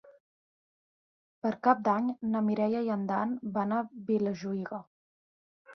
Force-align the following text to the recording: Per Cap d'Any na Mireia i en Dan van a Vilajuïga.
Per 1.43 1.51
Cap 1.67 1.83
d'Any 1.89 2.09
na 2.33 2.41
Mireia 2.49 2.83
i 2.89 2.91
en 2.97 3.07
Dan 3.13 3.39
van 3.61 3.79
a 3.79 3.87
Vilajuïga. 4.11 4.83